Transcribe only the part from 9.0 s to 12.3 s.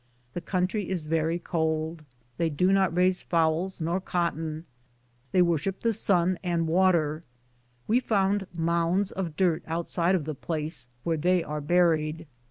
of dirt outside of the place, where they are buried.